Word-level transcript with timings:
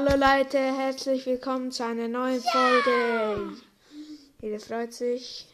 Hallo 0.00 0.14
Leute, 0.14 0.58
herzlich 0.58 1.26
willkommen 1.26 1.72
zu 1.72 1.84
einer 1.84 2.06
neuen 2.06 2.40
Folge. 2.40 3.56
Jeder 4.40 4.60
freut 4.60 4.92
sich. 4.92 5.48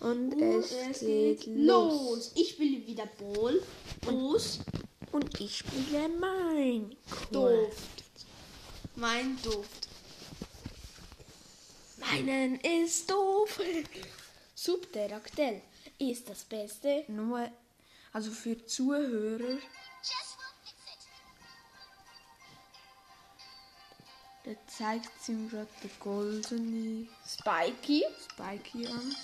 Und, 0.00 0.32
es, 0.40 1.00
geht, 1.00 1.44
los. 1.48 2.32
Ich 2.34 2.52
spiele 2.52 2.86
wieder 2.86 3.06
Ball. 3.18 3.60
Los. 4.06 4.60
Und 5.12 5.38
ich 5.38 5.58
spiele 5.58 6.08
mein 6.18 6.96
Duft. 7.30 8.04
Mein 8.96 9.36
Duft. 9.42 9.86
Meinen 11.98 12.58
ist 12.58 13.10
doof. 13.10 13.60
Subteraktel 14.54 15.60
ist 15.98 16.26
das 16.30 16.44
Beste. 16.44 17.04
Nur, 17.06 17.50
also 18.14 18.30
für 18.30 18.64
Zuhörer. 18.64 19.58
Da 24.44 24.50
zeigt 24.66 25.28
ihm 25.28 25.48
gerade 25.48 25.68
den 25.82 25.90
goldene 26.00 27.06
Spikey. 27.26 28.04
Spikey 28.30 28.86
an. 28.88 29.14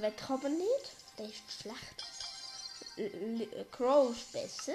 Wett 0.00 0.14
aber 0.28 0.48
nicht. 0.48 0.92
Der 1.18 1.26
ist 1.26 1.52
schlecht. 1.60 2.04
L 2.96 3.48
L 3.52 3.66
Crow 3.70 4.10
ist 4.10 4.32
besser. 4.32 4.72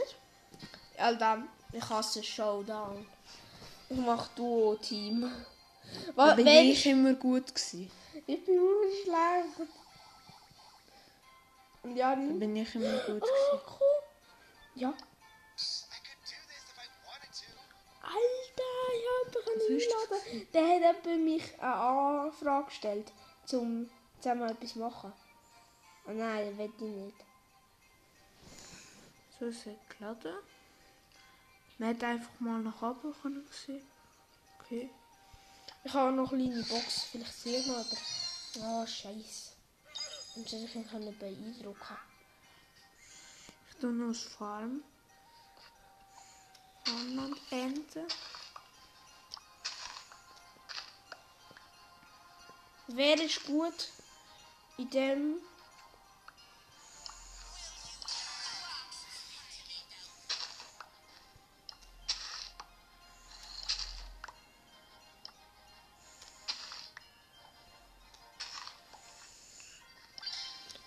Alter, 0.98 1.44
ich 1.74 1.90
hasse 1.90 2.24
Showdown. 2.24 3.06
Ich 3.90 3.98
mach 3.98 4.28
Duo-Team. 4.30 5.32
Da 6.16 6.34
bin 6.36 6.46
wenn- 6.46 6.66
ich 6.72 6.86
immer 6.86 7.14
gut 7.14 7.48
gewesen. 7.54 7.92
Ich 8.26 8.44
bin 8.46 8.56
nur 8.56 8.84
schlecht. 9.04 9.70
Und 11.84 11.96
ja, 11.96 12.16
Da 12.16 12.22
bin 12.22 12.56
ich 12.56 12.76
immer 12.76 12.98
gut 13.00 13.24
Oh, 13.24 13.60
cool. 13.80 14.04
Ja. 14.76 14.94
Alter, 19.28 19.70
ich 19.70 19.88
einladen. 19.94 20.48
Der 20.54 20.90
hat 20.90 21.06
eben 21.06 21.24
mich 21.26 21.62
eine 21.62 21.74
Anfrage 21.74 22.66
gestellt, 22.66 23.12
zum 23.46 23.90
zusammen 24.20 24.50
etwas 24.50 24.76
machen. 24.76 25.14
Oh 26.08 26.12
nein, 26.12 26.50
das 26.50 26.58
will 26.58 26.72
ich 26.76 26.82
nicht. 26.82 27.26
So 29.40 29.46
ist 29.46 29.68
er 29.68 29.76
geladen. 29.98 30.36
Man 31.78 31.90
hat 31.90 32.04
einfach 32.04 32.40
mal 32.40 32.60
nach 32.60 32.82
oben 32.82 33.14
können 33.22 33.48
sehen. 33.52 33.86
Okay. 34.60 34.90
Ich 35.84 35.94
habe 35.94 36.12
noch 36.12 36.34
eine 36.34 36.44
kleine 36.44 36.64
Box, 36.64 37.04
vielleicht 37.12 37.34
sehe 37.34 37.60
ich 37.60 37.68
noch, 37.68 37.78
aber... 37.78 37.98
Oh, 38.60 38.86
scheiße. 38.86 39.54
Und 40.36 40.50
soll 40.50 40.64
ich 40.64 40.76
ihn 40.76 40.88
können 40.88 41.18
beeindrucken? 41.18 41.98
Ich 43.70 43.76
tue 43.78 43.92
noch 43.92 44.08
das 44.08 44.24
Farm. 44.24 44.84
Farm 46.84 47.20
und 47.20 47.40
Ente. 47.52 48.08
Wer 52.88 53.22
ist 53.22 53.46
gut 53.46 53.90
in 54.78 54.90
dem... 54.90 55.36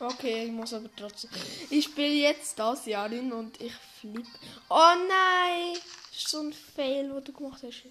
Okay, 0.02 0.46
ich 0.46 0.50
muss 0.50 0.72
aber 0.72 0.88
trotzdem. 0.96 1.30
Ich 1.68 1.84
spiele 1.84 2.08
jetzt 2.08 2.58
das 2.58 2.86
Jarin 2.86 3.32
und 3.34 3.60
ich 3.60 3.74
flippe. 3.74 4.26
Oh 4.70 4.94
nein! 5.06 5.76
Das 6.10 6.22
ist 6.22 6.28
so 6.28 6.40
ein 6.40 6.54
Fail, 6.54 7.08
den 7.10 7.22
du 7.22 7.32
gemacht 7.34 7.62
hast. 7.62 7.84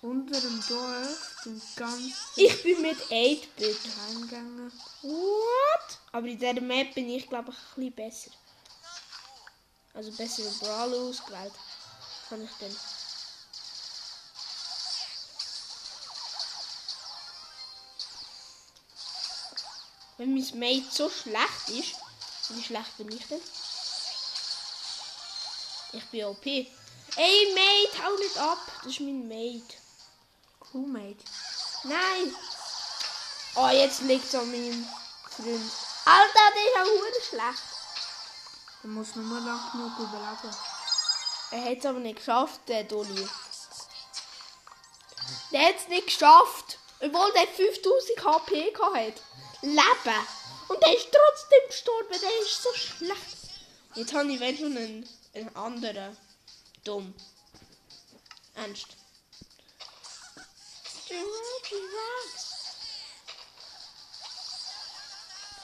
Unter 0.00 0.40
dem 0.40 0.64
Dorf 0.68 1.40
sind 1.42 1.62
ganz 1.74 2.14
Ich 2.36 2.62
bin 2.62 2.82
mit 2.82 2.98
8-Bit. 3.10 3.78
Eingänge. 4.08 4.70
What? 5.02 5.98
Aber 6.12 6.26
in 6.26 6.38
dieser 6.38 6.60
Map 6.60 6.94
bin 6.94 7.08
ich 7.10 7.28
glaube 7.28 7.50
ich 7.50 7.56
ein 7.56 7.92
bisschen 7.92 8.30
besser. 8.30 8.30
Also 9.94 10.12
besser 10.12 10.42
in 10.44 10.58
Brawl 10.60 10.94
ausgewählt. 10.94 11.52
Kann 12.28 12.44
ich 12.44 12.50
denn. 12.60 12.76
Wenn 20.18 20.34
mein 20.34 20.58
Mate 20.58 20.86
so 20.90 21.10
schlecht 21.10 21.68
ist, 21.68 21.94
wie 22.50 22.62
schlecht 22.62 22.96
bin 22.98 23.10
ich 23.10 23.26
denn? 23.26 23.40
Ich 25.92 26.04
bin 26.04 26.24
OP. 26.24 26.46
Ey 26.46 26.68
Mate, 27.54 28.04
hau 28.04 28.16
nicht 28.16 28.38
ab. 28.38 28.58
Das 28.84 28.92
ist 28.92 29.00
mein 29.00 29.26
Mate. 29.26 29.77
Crewmate. 30.70 31.24
Nein! 31.84 32.34
Oh, 33.54 33.68
jetzt 33.68 34.02
liegt 34.02 34.26
es 34.26 34.34
an 34.34 34.50
meinem 34.50 34.86
Freund. 35.30 35.72
Alter, 36.04 36.54
der 36.54 36.64
ist 36.64 36.76
auch 36.76 36.84
hure 36.84 37.22
schlecht. 37.28 37.62
Der 38.82 38.90
muss 38.90 39.14
nur 39.16 39.40
lang 39.40 39.60
genug 39.72 39.98
überleben. 39.98 40.56
Er 41.50 41.64
hat 41.64 41.78
es 41.78 41.86
aber 41.86 41.98
nicht 41.98 42.18
geschafft, 42.18 42.60
der 42.68 42.84
Dolly. 42.84 43.28
Der 45.52 45.66
hat 45.66 45.76
es 45.76 45.88
nicht 45.88 46.06
geschafft. 46.06 46.78
Obwohl 47.00 47.32
der 47.32 47.46
5000 47.46 48.24
HP 48.24 48.74
hat. 48.74 49.22
Leben. 49.62 50.26
Und 50.68 50.82
der 50.82 50.96
ist 50.96 51.08
trotzdem 51.10 51.68
gestorben. 51.68 52.20
Der 52.20 52.42
ist 52.42 52.62
so 52.62 52.72
schlecht. 52.74 53.38
Jetzt 53.94 54.12
habe 54.12 54.30
ich 54.30 54.58
schon 54.58 54.76
einen, 54.76 55.08
einen 55.34 55.56
anderen. 55.56 56.16
Dumm. 56.84 57.14
Ernst. 58.54 58.97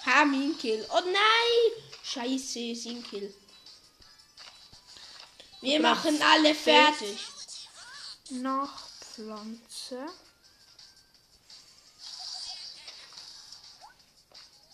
Ha, 0.06 0.24
mein 0.24 0.56
Kill. 0.58 0.86
Oh 0.90 1.00
nein! 1.00 1.84
Scheiße, 2.02 2.74
sein 2.74 3.02
Kill. 3.02 3.34
Wir 5.60 5.80
machen 5.80 6.20
alle 6.22 6.54
fertig. 6.54 7.18
Nach 8.30 8.88
Pflanze. 9.00 10.06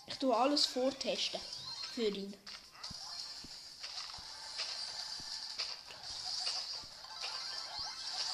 Ich 0.07 0.15
tue 0.15 0.35
alles 0.35 0.65
vortesten. 0.65 1.39
Für 1.95 2.07
ihn. 2.07 2.35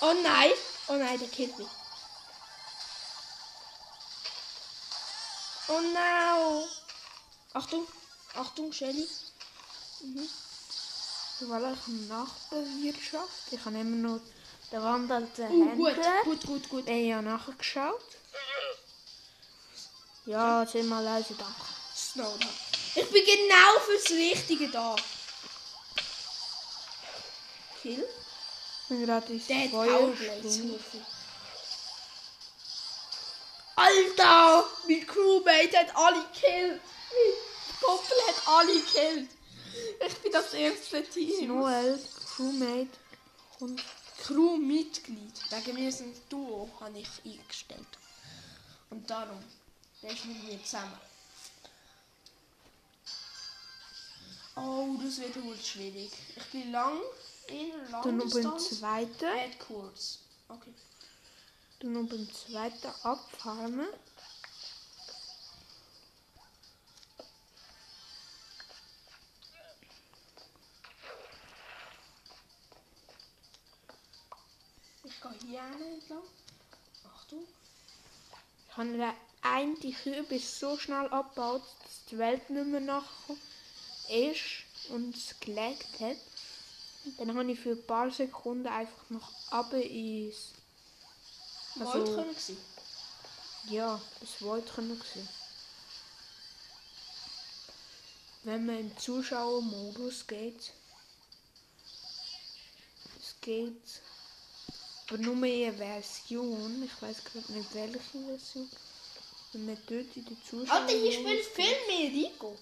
Oh 0.02 0.14
nein! 0.24 0.52
Oh 0.88 0.94
nein, 0.94 1.20
der 1.20 1.28
killt 1.30 1.58
mich. 1.58 1.68
Oh 5.70 5.82
no! 5.82 6.68
Achtung! 7.54 7.88
Achtung, 8.36 8.72
Shelly. 8.72 9.08
Weil 11.42 11.74
ich 11.74 11.88
Nachbewirtschaft. 12.08 13.52
Ich 13.52 13.64
habe 13.66 13.78
immer 13.80 14.10
noch 14.10 14.20
den 14.72 14.84
wandelnden 14.84 15.46
Uh, 15.52 15.76
gut, 15.76 15.90
Händler. 15.96 16.24
gut, 16.24 16.46
gut, 16.46 16.70
gut. 16.70 16.88
Den 16.88 16.94
habe 16.94 17.02
ich 17.02 17.10
ja 17.10 17.22
nachgeschaut. 17.22 18.02
Ja, 20.26 20.66
zehnmal 20.70 21.04
leise, 21.04 21.36
danke. 21.36 21.54
Snowdown. 21.96 22.50
Ich 22.96 23.10
bin 23.10 23.26
genau 23.26 23.80
fürs 23.86 24.10
Richtige 24.12 24.70
da. 24.70 24.96
Kill? 27.82 28.08
Ich 28.84 28.88
bin 28.90 29.06
gerade 29.06 29.34
ins 29.34 29.72
Feuer. 29.72 30.14
Alter! 33.78 34.66
Mein 34.88 35.06
Crewmate 35.06 35.78
hat 35.78 35.96
alle 35.96 36.24
gekillt. 36.34 36.82
Mein 37.14 37.80
Kumpel 37.80 38.18
hat 38.28 38.48
alle 38.48 38.74
gekillt. 38.74 39.30
Ich 40.06 40.18
bin 40.18 40.32
das 40.32 40.54
erste 40.54 41.04
Team. 41.04 41.48
Noel, 41.48 42.00
Crewmate 42.36 42.98
und 43.60 43.84
Crewmitglied. 44.24 45.52
Wegen 45.52 45.74
mir 45.76 45.92
sind 45.92 46.18
Duo 46.28 46.70
habe 46.80 46.98
ich 47.00 47.08
eingestellt. 47.24 47.88
Und 48.90 49.08
darum. 49.10 49.44
Der 50.02 50.12
ist 50.12 50.26
mit 50.26 50.44
mir 50.44 50.64
zusammen. 50.64 51.00
Oh, 54.56 54.96
das 55.04 55.20
wird 55.20 55.44
wohl 55.44 55.58
schwierig. 55.58 56.12
Ich 56.36 56.46
bin 56.46 56.72
lang 56.72 57.00
in 57.48 57.72
dann 57.72 57.92
noch 57.92 58.06
Langdistanz. 58.06 58.80
zweiten. 58.80 59.26
Red 59.26 59.60
kurz. 59.60 60.20
Okay. 60.50 60.74
Dann 61.80 61.94
noch 61.94 62.10
beim 62.10 62.28
zweiten 62.34 62.88
abfarmen. 63.04 63.88
Ich 75.04 75.22
gehe 75.22 75.32
hier 75.46 75.60
entlang. 75.60 76.24
Achtung. 77.06 77.44
Ich 78.70 78.78
habe 78.78 78.90
den 78.90 79.14
einen 79.42 79.80
Kürbis 79.80 80.60
so 80.60 80.78
schnell 80.78 81.08
abgebaut, 81.10 81.62
dass 81.84 82.06
die 82.10 82.18
Welt 82.18 82.50
nicht 82.50 82.68
mehr 82.68 82.80
nachgekommen 82.80 83.42
ist 84.10 84.90
und 84.90 85.16
es 85.16 85.40
gelegt 85.40 86.00
hat. 86.00 86.18
Dann 87.18 87.38
habe 87.38 87.52
ich 87.52 87.60
für 87.60 87.72
ein 87.72 87.86
paar 87.86 88.12
Sekunden 88.12 88.68
einfach 88.68 89.10
noch 89.10 89.32
runter 89.52 89.82
ins... 89.82 90.54
Also, 91.80 92.16
können 92.16 92.30
gewesen. 92.30 92.58
ja, 93.70 94.02
das 94.20 94.42
wollte 94.42 94.74
können 94.74 95.00
gewesen. 95.00 95.30
Wenn 98.44 98.66
man 98.66 98.80
im 98.80 98.98
Zuschauermodus 98.98 100.26
geht, 100.26 100.72
es 103.20 103.36
geht 103.42 104.02
aber 105.10 105.18
nur 105.20 105.36
eine 105.36 105.74
Version, 105.74 106.84
ich 106.84 107.02
weiß 107.02 107.24
gerade 107.24 107.52
nicht 107.54 107.74
welche 107.74 108.00
Version, 108.00 108.70
wenn 109.54 109.66
man 109.66 109.78
dort 109.88 110.18
in 110.18 110.26
der 110.26 110.38
Zuschauer 110.50 110.82
Alter, 110.82 110.94
hier 110.94 111.14
spielt 111.14 111.46
viel 111.46 111.76
mehr 111.88 112.12
Rico. 112.12 112.58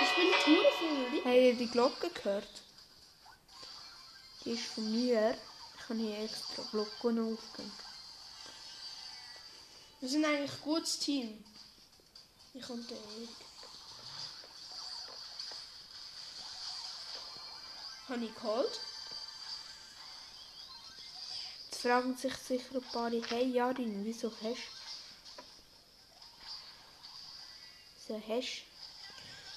Ich 0.00 0.08
spiele 0.08 0.32
Tour 0.44 0.72
viel 0.78 1.04
Rico. 1.14 1.24
Habt 1.24 1.36
ihr 1.36 1.54
die 1.54 1.68
Glocke 1.68 2.10
gehört? 2.10 2.62
Ist 4.48 4.64
von 4.64 4.90
mir. 4.90 5.36
Ich 5.76 5.88
habe 5.90 5.98
hier 5.98 6.24
extra 6.24 6.62
Glocken 6.70 7.34
aufgehängt. 7.34 7.72
Wir 10.00 10.08
sind 10.08 10.24
eigentlich 10.24 10.52
ein 10.52 10.62
gutes 10.62 10.98
Team. 11.00 11.44
Ich 12.54 12.70
und 12.70 12.88
der 12.88 12.96
Erik. 12.96 13.28
Habe 18.08 18.24
ich 18.24 18.34
geholt? 18.34 18.80
Jetzt 21.66 21.82
fragen 21.82 22.16
sich 22.16 22.34
sicher 22.34 22.76
ein 22.76 22.82
paar, 22.90 23.10
hey 23.10 23.50
Jarin, 23.50 24.02
wieso 24.02 24.30
hast 24.30 24.42
du 28.06 28.14
so 28.14 28.22
hast 28.26 28.62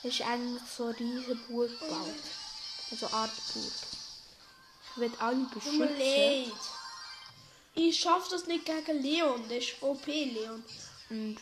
du 0.04 0.26
eigentlich 0.26 0.64
so 0.70 0.84
eine 0.88 1.00
riesige 1.00 1.36
Burg 1.36 1.80
gebaut? 1.80 2.24
Also 2.92 3.08
Art 3.08 3.32
Burg. 3.54 4.00
Will 4.96 5.12
alle 5.20 5.48
leid. 5.98 6.52
Ich 7.74 8.00
schaff 8.00 8.28
das 8.30 8.48
nicht 8.48 8.66
gegen 8.66 9.02
Leon. 9.02 9.48
Der 9.48 9.60
ist 9.60 9.82
OP, 9.82 10.06
Leon. 10.06 10.64
Und 11.10 11.38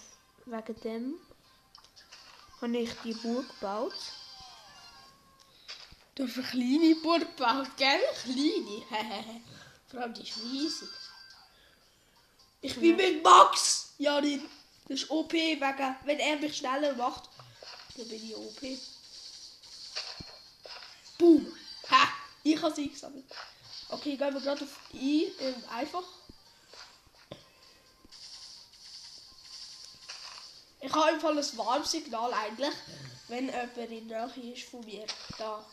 wegen 0.45 0.81
dem 0.81 1.13
habe 2.61 2.77
ich 2.77 2.91
die 3.03 3.13
Burg 3.13 3.47
gebaut. 3.49 3.93
Du 6.15 6.27
hast 6.27 6.37
eine 6.37 6.47
kleine 6.47 6.95
Burg 6.95 7.35
gebaut, 7.35 7.69
gell? 7.77 8.01
Kleine. 8.23 9.41
Vor 9.87 10.01
allem 10.01 10.13
die 10.13 10.23
ist 10.23 10.37
riesig. 10.37 10.89
Ich 12.61 12.75
bin 12.75 12.95
mit 12.95 13.23
Max! 13.23 13.93
Jarin. 13.97 14.47
Das 14.87 15.01
ist 15.01 15.09
OP, 15.09 15.33
wegen, 15.33 15.95
wenn 16.03 16.19
er 16.19 16.37
mich 16.37 16.57
schneller 16.57 16.93
macht, 16.95 17.29
dann 17.95 18.07
bin 18.07 18.23
ich 18.23 18.35
OP. 18.35 18.61
Boom! 21.17 21.51
Ha! 21.89 22.18
Ich 22.43 22.61
habe 22.61 22.73
sie 22.73 22.83
eingesammelt. 22.83 23.25
Okay, 23.89 24.15
gehen 24.15 24.33
wir 24.33 24.41
gerade 24.41 24.63
auf 24.63 24.93
I, 24.93 25.31
ähm, 25.39 25.55
einfach. 25.71 26.03
Ich 30.81 30.93
habe 30.93 31.11
im 31.11 31.19
Fall 31.19 31.37
ein 31.37 31.57
Warnsignal 31.57 32.33
eigentlich, 32.33 32.73
wenn 33.27 33.45
jemand 33.47 33.77
in 33.77 34.07
der 34.07 34.27
Nähe 34.27 34.53
ist 34.53 34.69
von 34.69 34.85
mir. 34.85 35.05
Da. 35.37 35.65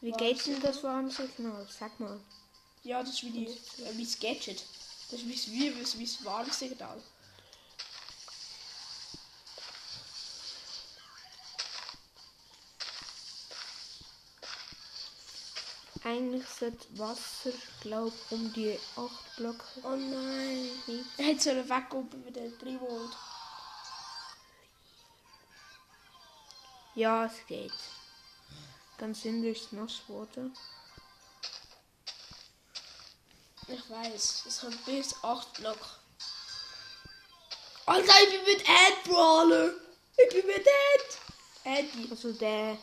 Wie 0.00 0.12
geht 0.12 0.46
denn 0.46 0.60
das 0.60 0.82
Warnsignal? 0.82 1.66
Sag 1.68 1.98
mal. 1.98 2.20
Ja, 2.84 3.00
das 3.00 3.14
ist 3.14 3.24
wie, 3.24 3.30
die, 3.30 3.46
äh, 3.46 3.92
mein 3.94 4.08
Gadget. 4.20 4.64
Das 5.10 5.20
ist 5.20 5.26
wie, 5.26 5.74
wie, 5.74 5.98
wie 5.98 6.04
das 6.06 6.24
Warnsignal. 6.24 7.00
Eigentlich 16.04 16.48
sollte 16.48 16.98
Wasser, 16.98 17.52
glaube 17.80 18.12
um 18.30 18.52
die 18.52 18.78
8 18.96 19.36
Blöcke. 19.36 19.64
Oh 19.84 19.90
nein. 19.90 20.68
Nicht. 20.86 21.06
Er 21.16 21.26
hat 21.26 21.40
so 21.40 21.50
einen 21.50 21.68
Wegkumpel 21.68 22.18
mit 22.20 22.34
den 22.34 22.58
3 22.58 22.80
Volt. 22.80 23.16
Ja, 26.94 27.26
es 27.26 27.46
geht. 27.46 27.72
Ganz 28.98 29.22
sind 29.22 29.44
es 29.44 29.70
nass 29.72 30.02
geworden. 30.06 30.56
Ich 33.68 33.88
weiß, 33.88 34.44
es 34.46 34.60
kommt 34.60 34.84
bis 34.84 35.14
8 35.22 35.54
Block. 35.54 35.78
Alter, 37.86 38.12
ich 38.22 38.30
bin 38.30 38.44
mit 38.44 38.68
Ed 38.68 39.04
Brawler. 39.04 39.70
Ich 40.16 40.28
bin 40.30 40.46
mit 40.46 40.66
Ed. 40.66 41.18
Eddie. 41.64 42.08
Also 42.10 42.32
der 42.32 42.76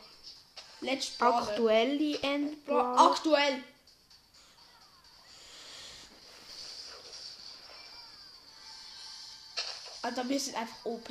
Let's 0.82 1.10
Brawler. 1.10 1.50
aktuelle 1.50 2.18
Bra 2.18 2.28
Endbrawler. 2.34 3.12
aktuell. 3.12 3.64
Alter, 10.02 10.30
wir 10.30 10.40
sind 10.40 10.56
einfach 10.56 10.86
OP. 10.86 11.10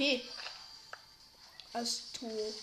Als 1.75 2.13
Tool. 2.13 2.55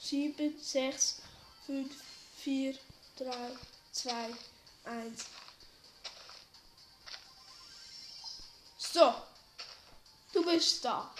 Sieben, 0.00 0.58
sechs, 0.60 1.20
fünf, 1.66 1.92
vier, 2.38 2.76
drei, 3.16 3.50
zwei, 3.92 4.30
eins. 4.90 5.24
So, 8.76 9.14
du 10.32 10.44
bist 10.44 10.84
da. 10.84 11.10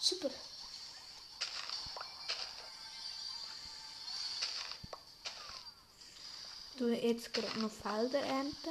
Super. 0.00 0.30
Du 6.78 6.88
jetzt 6.88 7.34
gerade 7.34 7.60
noch 7.60 7.70
Felder 7.70 8.20
ernten. 8.20 8.70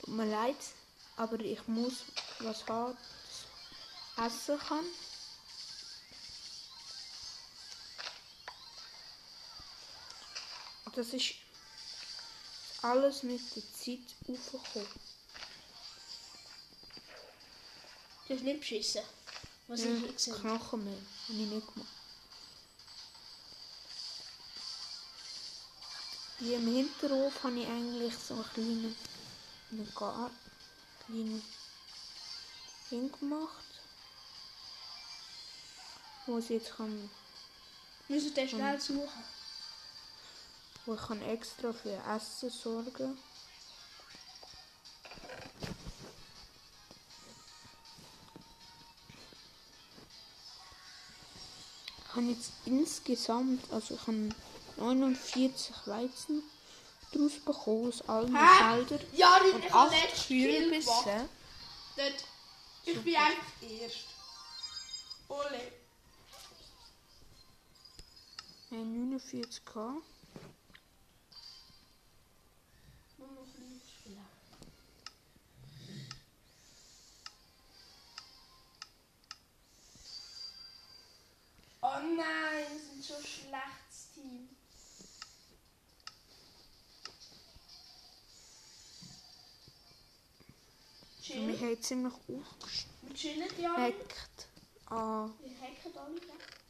Tut 0.00 0.14
mir 0.14 0.26
leid, 0.26 0.56
aber 1.16 1.40
ich 1.40 1.66
muss 1.66 2.04
was 2.38 2.64
haben, 2.68 2.96
das 4.16 4.32
essen 4.32 4.58
kann. 4.60 4.84
Das 11.00 11.14
ist 11.14 11.32
alles 12.82 13.22
mit 13.22 13.40
der 13.56 13.62
Zeit 13.72 14.00
aufgekommen. 14.28 14.86
Du 18.28 18.34
hast 18.34 18.42
nicht 18.42 18.60
beschissen. 18.60 19.00
Was 19.66 19.80
Ja, 19.80 19.92
ich 19.92 20.14
gesehen 20.14 20.34
habe. 20.34 20.58
Knochenmehl 20.58 21.02
habe 21.26 21.38
ich 21.38 21.48
nicht 21.48 21.72
gemacht. 21.72 21.88
Hier 26.38 26.56
im 26.58 26.66
Hinterhof 26.66 27.44
habe 27.44 27.60
ich 27.60 27.66
eigentlich 27.66 28.14
so 28.18 28.34
einen 28.34 28.44
kleinen, 28.52 28.96
einen 29.70 29.94
Garten, 29.94 30.36
kleinen 31.06 31.42
Ding 32.90 33.10
gemacht. 33.10 33.64
Wo 36.26 36.36
ich 36.36 36.50
jetzt 36.50 36.76
kann, 36.76 37.10
Wir 38.06 38.16
müssen 38.16 38.34
den 38.34 38.48
schnell 38.50 38.78
suchen. 38.78 39.39
Wo 40.86 40.94
ich 40.94 41.00
kann 41.00 41.22
extra 41.22 41.72
für 41.72 42.00
Essen 42.08 42.50
sorgen. 42.50 43.18
Ich 52.08 52.16
habe 52.16 52.26
jetzt 52.26 52.52
insgesamt, 52.64 53.70
also 53.72 53.94
ich 53.94 54.00
habe 54.00 54.30
49 54.78 55.74
Weizen 55.86 56.42
draus 57.12 57.32
bekommen 57.44 57.88
aus 57.88 58.02
allen 58.08 58.36
Feldern. 58.36 59.06
Ja, 59.12 59.36
und 59.54 59.72
8 59.72 60.26
Kürbisse. 60.26 61.28
Ich 62.84 62.94
Super. 62.94 63.04
bin 63.04 63.16
eigentlich 63.16 63.82
erst. 63.82 64.06
Ole. 65.28 65.72
49k. 68.72 70.02
Nein, 82.20 82.66
wir 82.70 82.80
sind 82.80 83.02
so 83.04 83.14
ein 83.14 83.24
schlechtes 83.24 84.10
Team. 84.14 84.48
Wir 91.22 91.56
Chill. 91.56 91.60
haben 91.60 91.82
ziemlich 91.82 92.14
ja. 93.58 93.78
nicht. 93.78 94.48
an 94.86 95.32
Wir 95.40 95.60
hacken 95.60 95.98
alle 95.98 96.14
weg. 96.16 96.60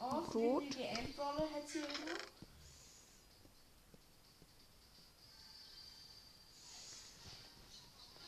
Oh, 0.00 0.30
Rot. 0.32 0.62
Die 0.74 0.82
Endrolle 0.82 1.50
hat 1.52 1.68
sie 1.68 1.80
irgendwo. 1.80 2.14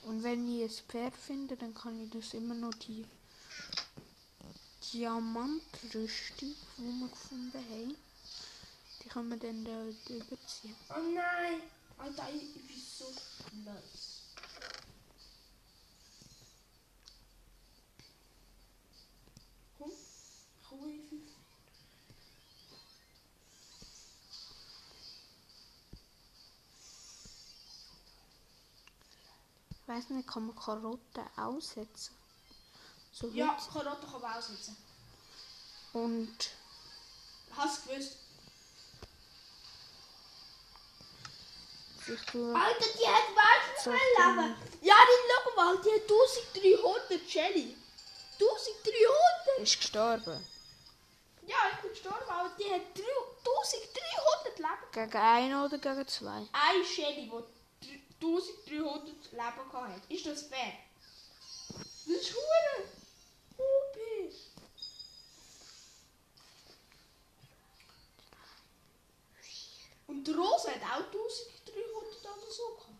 Und 0.02 0.22
wenn 0.24 0.48
ich 0.48 0.62
ein 0.62 0.86
Pferd 0.88 1.14
finde, 1.14 1.56
dann 1.56 1.72
kann 1.74 2.02
ich 2.02 2.10
das 2.10 2.34
immer 2.34 2.54
noch 2.54 2.74
die 2.74 3.06
Diamantrüstung, 4.92 6.54
die 6.76 6.82
wir 6.82 7.08
gefunden 7.08 7.54
haben, 7.54 7.96
die 9.02 9.08
kann 9.08 9.28
man 9.28 9.38
dann 9.38 9.64
da 9.64 9.84
überziehen. 9.84 10.74
Oh 10.88 11.14
nein! 11.14 11.62
Alter, 11.96 12.28
ich 12.34 12.56
ich 12.56 12.66
bin 12.66 12.76
so 12.76 13.04
nice. 13.64 14.22
Komm, 19.78 19.92
komm 20.68 20.88
in 20.88 21.08
fünf. 21.08 21.30
Ich 29.70 29.88
weiß 29.88 30.10
nicht, 30.10 30.28
kann 30.28 30.46
man 30.46 30.56
Karotten 30.56 31.24
aussetzen? 31.36 32.19
So 33.20 33.28
Ja. 33.28 33.56
Karotte 33.72 34.06
kann 34.10 34.20
man 34.20 34.32
aussetzen. 34.32 34.76
Und 35.92 36.50
Hast 37.56 37.84
du 37.84 37.90
gewusst? 37.90 38.16
Alter, 42.08 42.86
die 42.98 43.06
hat 43.06 43.28
weißt 43.36 43.84
So 43.84 43.90
du 43.90 43.96
wie 43.96 44.00
viel 44.00 44.36
Leben? 44.36 44.56
Ja, 44.82 44.94
die 45.04 45.18
schau 45.28 45.54
mal, 45.54 45.78
die 45.82 45.92
hat 45.92 46.02
1300 46.02 47.28
Jelly. 47.28 47.76
1300! 48.40 49.58
ist 49.62 49.80
gestorben. 49.80 50.46
Ja, 51.46 51.56
ich 51.72 51.80
bin 51.82 51.90
gestorben, 51.90 52.28
aber 52.28 52.50
die 52.58 52.64
hat 52.64 52.80
1300 52.80 54.58
Leben. 54.58 54.92
Gegen 54.92 55.16
einen 55.22 55.62
oder 55.62 55.78
gegen 55.78 56.08
zwei? 56.08 56.48
Ein 56.52 56.84
Shelly, 56.84 57.30
die 57.82 58.02
1300 58.24 59.32
Leben 59.32 59.72
hatte. 59.72 60.14
Ist 60.14 60.26
das 60.26 60.42
fair? 60.42 60.72
Das 62.06 62.16
ist 62.16 62.34
hure 62.34 62.88
OP. 63.58 63.96
Und 70.10 70.26
die 70.26 70.32
Rose 70.32 70.68
hat 70.68 70.82
auch 70.82 71.06
1300 71.06 71.14
oder 72.24 72.50
so 72.50 72.76
gehabt. 72.76 72.90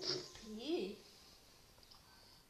OP. 0.00 0.96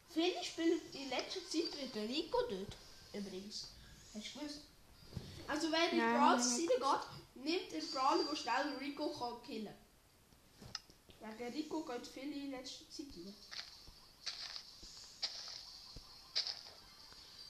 Viele 0.08 0.44
spielen 0.44 0.80
in 0.94 1.10
letzter 1.10 1.40
Zeit 1.50 1.82
mit 1.82 1.94
der 1.94 2.08
Rico 2.08 2.38
dort. 2.48 2.76
Übrigens. 3.12 3.68
Hast 4.14 4.34
du 4.34 4.38
gewusst? 4.38 4.60
Also 5.48 5.70
wenn 5.70 5.90
in 5.90 5.98
Brawl 5.98 6.36
nicht 6.38 6.48
Seite 6.48 6.80
geht, 6.80 7.44
nimmt 7.44 7.74
ein 7.74 7.90
Brawler, 7.92 8.24
der 8.24 8.36
schnell 8.36 8.76
Rico 8.80 9.10
kann 9.10 9.42
killen 9.42 9.74
kann. 11.20 11.38
Wegen 11.38 11.52
Rico 11.52 11.84
geht 11.84 12.06
viele 12.06 12.34
in 12.34 12.50
letzter 12.52 12.88
Zeit 12.88 13.06
rein. 13.16 13.34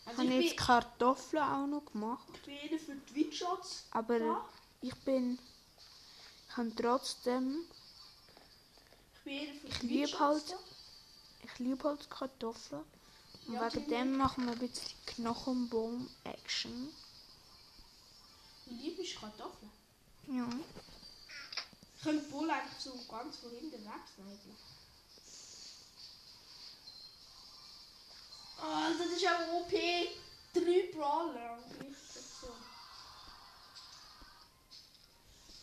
Also 0.04 0.22
Ich 0.22 0.28
habe 0.30 0.42
jetzt 0.42 0.56
Kartoffeln 0.56 1.42
auch 1.42 1.66
noch 1.66 1.84
gemacht. 1.92 2.26
ich 2.34 2.42
bin 2.42 2.54
eher 2.56 2.78
für 2.78 2.94
die 2.94 3.14
Witchshots. 3.14 3.84
Aber 3.92 4.18
da. 4.18 4.48
ich 4.80 4.94
bin. 5.04 5.38
Ich 6.48 6.56
habe 6.56 6.74
trotzdem. 6.74 7.64
Ich 9.14 9.20
bin 9.24 9.32
eher 9.34 9.54
für 9.54 9.66
Ich 9.68 9.78
die 9.78 9.86
liebe 9.86 10.18
halt-. 10.18 10.56
Ich 11.44 11.58
liebe 11.58 11.84
halt 11.84 12.10
Kartoffeln. 12.10 12.84
Und 13.46 13.54
Ja, 13.54 13.72
wegen 13.74 13.88
dem 13.88 14.16
machen 14.16 14.44
wir 14.46 14.52
ein 14.52 14.58
bisschen 14.58 14.92
Knochenbaum-Action. 15.06 16.92
Liebe 18.66 19.02
ich 19.02 19.16
Kartoffeln. 19.16 19.70
Ja. 20.28 20.48
Ich 21.96 22.02
könnte 22.02 22.30
wohl 22.32 22.50
einfach 22.50 22.80
so 22.80 22.92
ganz 23.08 23.36
von 23.38 23.50
hinten 23.50 23.84
wegsnipen. 23.84 24.56
Oh, 28.62 28.98
das 28.98 29.06
ist 29.08 29.22
ja 29.22 29.38
OP. 29.52 29.70
Drei 30.54 30.90
Brawler 30.92 31.58
gleichzeitig 31.68 32.30
so. 32.40 32.48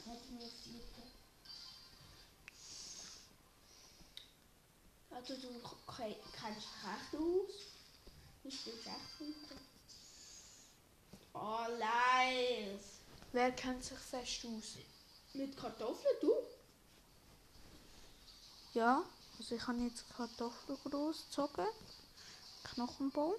Hat 0.09 0.29
mir. 0.31 0.49
Also 5.11 5.33
du 5.35 5.47
ke- 5.59 6.15
kennst 6.33 6.61
dich 6.61 6.65
echt 6.85 7.15
aus. 7.15 7.51
Du 8.43 8.49
spielst 8.51 8.87
echt 8.87 9.17
hinten. 9.17 9.59
Oh, 11.33 11.65
nice. 11.77 12.99
Wer 13.31 13.51
kennt 13.51 13.83
sich 13.83 13.97
fest 13.97 14.45
aus? 14.45 14.77
Mit 15.33 15.55
Kartoffeln, 15.55 16.15
du? 16.21 16.33
Ja, 18.73 19.03
also 19.37 19.55
ich 19.55 19.67
habe 19.67 19.77
jetzt 19.79 20.05
Kartoffeln 20.15 20.77
großgezogen. 20.83 21.67
Knochenbaum. 22.73 23.35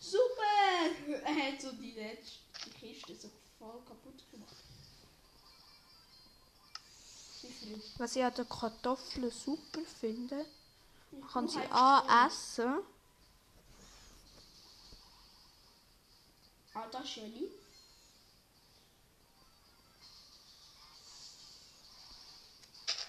Super! 0.00 0.44
Er 1.24 1.52
hat 1.52 1.60
so 1.60 1.72
die 1.72 1.92
letzte 1.92 2.70
Kiste 2.78 3.14
so 3.14 3.30
voll 3.58 3.80
kaputt 3.86 4.22
gemacht. 4.30 4.54
Was 7.98 8.16
ich 8.16 8.24
an 8.24 8.34
den 8.34 8.48
Kartoffeln 8.48 9.30
super 9.30 9.80
finde, 10.00 10.46
man 11.10 11.28
kann 11.28 11.48
sie 11.48 11.60
hast 11.60 11.72
A 11.72 12.26
essen. 12.26 12.78
Ah, 16.74 16.86
das 16.92 17.16
ist. 17.16 17.18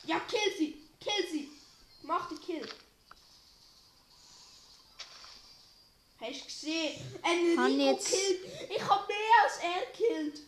Ja, 0.05 0.19
kill 0.21 0.57
sie! 0.57 0.89
Kill 0.99 1.29
sie! 1.29 1.51
Mach 2.01 2.27
den 2.29 2.39
Kill! 2.41 2.67
Hast 6.21 6.41
du 6.41 6.45
gesehen? 6.45 7.19
Ein 7.23 7.59
Rico 7.59 7.91
jetzt- 7.91 8.07
killt! 8.07 8.71
Ich 8.71 8.81
hab 8.89 9.07
mehr 9.07 9.17
als 9.43 9.57
er 9.57 9.85
killt! 9.93 10.41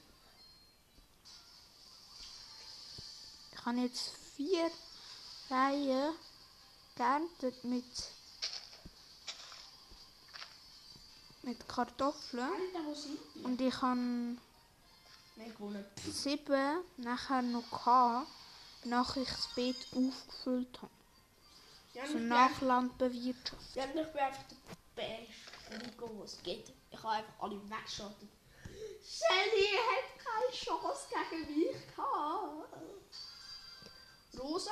Ich 3.54 3.66
habe 3.66 3.78
jetzt 3.78 4.12
vier 4.36 4.72
Reihen 5.50 6.13
geerntet 6.96 7.63
mit, 7.63 7.86
mit 11.44 11.68
Kartoffeln. 11.70 12.50
Und 13.44 13.62
ich 13.62 13.82
habe 13.82 14.38
sieben 16.12 16.78
nachher 16.98 17.42
noch 17.44 17.70
gehabt, 17.70 18.28
nachdem 18.84 19.24
ich 19.24 19.30
das 19.30 19.48
Beet 19.56 19.78
aufgefüllt 19.92 20.82
habe. 20.82 20.92
Ja, 21.94 22.08
So 22.08 22.18
nach 22.20 22.62
Landbewirtschaft. 22.62 23.75
Ja, 23.75 23.86
ich 23.86 23.92
bin 23.92 24.06
einfach 24.06 24.44
der 24.50 24.56
beste 24.96 25.50
Rico, 25.72 26.10
was 26.20 26.42
gibt. 26.44 26.72
Ich 26.92 26.98
habe 26.98 27.10
einfach 27.10 27.34
alle 27.40 27.70
weggeschottet. 27.70 28.30
Shelly 29.04 29.68
hat 29.78 30.08
keine 30.24 30.51
Chance 30.54 31.08
gegen 31.30 31.60
mich 31.60 31.88
gehabt. 31.96 32.74
Rosa? 34.38 34.72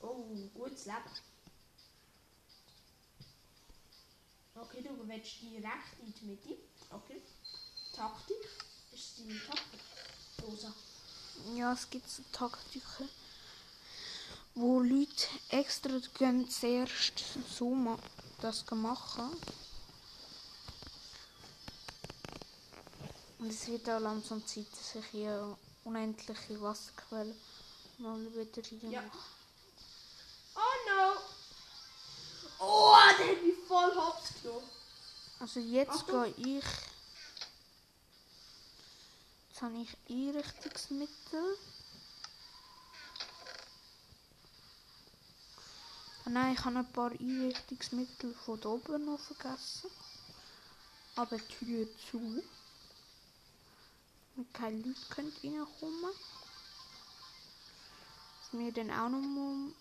Oh, 0.00 0.24
gutes 0.54 0.86
Leben. 0.86 1.10
Okay, 4.54 4.82
du 4.82 5.08
willst 5.08 5.42
direkt 5.42 6.00
in 6.00 6.14
die 6.14 6.24
Mitte. 6.24 6.56
Okay. 6.90 7.22
Taktik. 7.94 8.48
Ist 8.92 9.18
deine 9.18 9.38
Taktik. 9.46 9.80
Rosa. 10.42 10.72
Ja, 11.54 11.72
es 11.72 11.88
gibt 11.88 12.08
so 12.08 12.22
Taktiken, 12.32 13.08
wo 14.54 14.80
Leute 14.80 15.28
extra 15.50 16.00
zuerst 16.48 17.24
so 17.48 17.98
das 18.40 18.68
machen. 18.70 19.36
Und 23.38 23.50
es 23.50 23.68
wird 23.68 23.88
auch 23.88 24.00
langsam 24.00 24.44
Zeit, 24.46 24.66
dass 24.72 24.96
ich 24.96 25.06
hier 25.12 25.56
unendliche 25.84 26.60
Wasserquelle 26.60 27.34
mal 27.98 28.18
wieder 28.34 28.62
rein 28.62 28.90
Ja. 28.90 29.02
mache. 29.02 29.18
Oh 30.56 30.60
no! 30.88 31.20
Oh, 32.60 32.96
der 33.18 33.28
hat 33.36 33.42
mich 33.42 33.56
voll 33.66 33.94
hops 33.94 34.42
genommen. 34.42 34.68
Also 35.38 35.60
jetzt 35.60 36.06
gehe 36.06 36.34
ich. 36.36 36.64
Jetzt 39.50 39.62
habe 39.62 39.74
ich 39.78 39.96
Einrichtungsmittel. 40.10 41.56
Ah 46.24 46.30
nein, 46.30 46.54
ich 46.54 46.64
habe 46.64 46.78
ein 46.78 46.92
paar 46.92 47.12
Einrichtungsmittel 47.12 48.34
von 48.34 48.62
oben 48.64 49.04
noch 49.04 49.20
vergessen. 49.20 49.90
Aber 51.14 51.38
die 51.38 51.54
Tür 51.54 51.88
zu. 52.10 52.42
Ein 54.38 54.52
Kalif 54.52 55.08
könnt 55.10 55.42
ihr 55.42 55.50
noch 55.50 55.80
holen. 55.80 56.14
Was 58.40 58.52
wir 58.52 58.72
dann 58.72 58.92
auch 58.92 59.08
noch 59.08 59.20
mal 59.20 59.72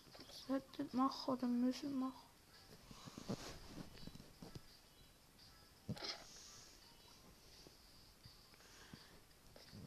sollten 0.48 0.98
machen 0.98 1.32
oder 1.32 1.46
müssen 1.46 2.00
machen. 2.00 2.28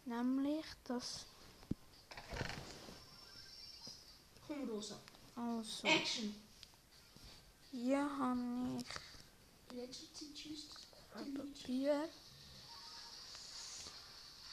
Nämlich, 0.04 0.64
das. 0.84 1.26
Komm, 4.46 4.70
Rosa. 4.70 5.00
Also. 5.34 5.88
Action! 5.88 6.32
Hier 7.72 8.08
habe 8.18 8.78
ich... 8.78 10.14
Papier. 11.12 12.08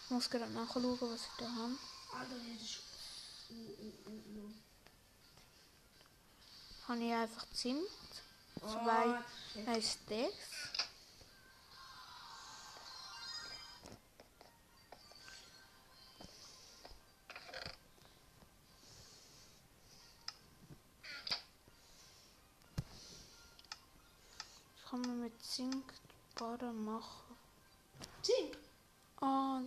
Ich 0.07 0.11
muss 0.11 0.29
gerade 0.29 0.49
nachschauen, 0.53 0.97
was 1.01 1.19
ich 1.19 1.27
da 1.37 1.45
habe. 1.45 1.73
Alter, 2.13 2.35
das 2.35 2.63
ist. 2.63 2.79
Habe 6.87 7.03
ich 7.03 7.13
einfach 7.13 7.45
Zimt, 7.51 7.81
Oh, 8.61 8.67
zwei 8.69 9.81
Steaks. 9.81 10.33
Das 24.71 24.89
kann 24.89 25.01
man 25.01 25.19
mit 25.19 25.43
Zinkbar 25.43 26.71
machen. 26.71 27.35
Zink. 28.21 28.57
Ah, 29.19 29.59
da. 29.65 29.66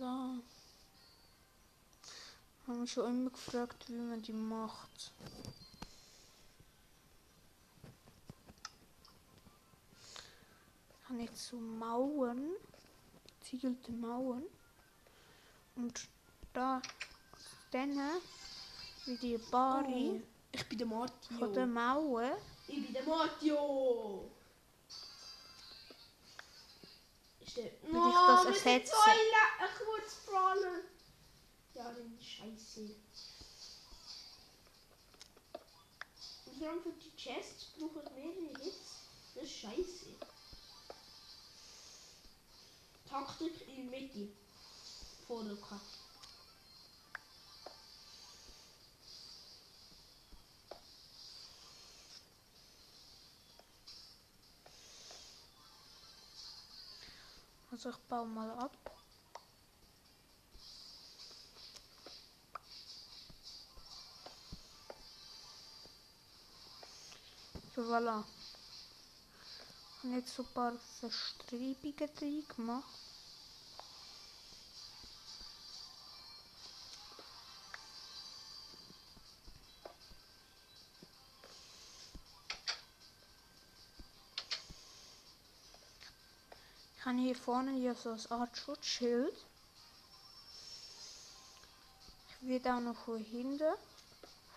mich 2.81 2.93
schon 2.93 3.09
immer 3.09 3.29
gefragt, 3.29 3.87
wie 3.87 3.93
man 3.93 4.21
die 4.21 4.33
macht. 4.33 5.13
Kann 11.05 11.19
ich 11.19 11.31
so 11.31 11.57
Mauern, 11.57 12.51
ziegelte 13.41 13.91
Mauern. 13.91 14.43
Und 15.75 16.07
da, 16.53 16.81
dann, 17.71 17.99
wie 19.05 19.17
die 19.17 19.37
Bari 19.37 20.21
Oh, 20.23 20.27
ich 20.51 20.67
bin 20.67 20.77
der 20.79 20.87
Martio. 20.87 21.37
von 21.37 21.53
der 21.53 21.67
Mauer, 21.67 22.37
Ich 22.67 22.83
bin 22.83 22.93
der 22.93 23.03
Martio. 23.03 24.31
Ist 27.39 27.57
der... 27.57 27.65
ich 27.65 27.81
das 27.81 27.91
wir 27.91 28.53
sind 28.53 28.65
ersetzen? 28.65 28.95
Ich 28.95 30.11
fallen. 30.31 30.90
Ja, 31.73 31.91
dann 31.91 32.17
Scheiße. 32.19 32.95
Und 36.45 36.57
vor 36.57 36.67
allem 36.69 36.81
für 36.83 36.91
die 36.91 37.15
Chests 37.15 37.67
brauche 37.77 38.03
ich 38.03 38.11
mehrere 38.11 38.63
Hits. 38.63 38.97
Das 39.35 39.43
ist 39.43 39.51
scheiße. 39.51 40.15
Taktik 43.07 43.67
in 43.67 43.89
Mitte. 43.89 44.27
Vorrücken. 45.27 45.79
also 57.83 57.89
ich 57.89 57.97
baue 58.07 58.27
mal 58.27 58.51
ab. 58.51 58.90
Voilà. 67.83 68.23
Jetzt 70.03 70.35
so 70.35 70.43
ein 70.43 70.53
paar 70.53 70.73
Verstreibungen 70.99 72.15
drin 72.15 72.43
gemacht. 72.55 72.83
Ich 86.97 87.05
habe 87.05 87.17
hier 87.17 87.35
vorne 87.35 87.71
hier 87.71 87.95
so 87.95 88.11
eine 88.11 88.41
Art 88.41 88.55
Schutzschild. 88.57 89.33
Ich 92.41 92.47
werde 92.47 92.75
auch 92.75 92.79
noch 92.79 92.95
von 92.95 93.23
hinten, 93.23 93.73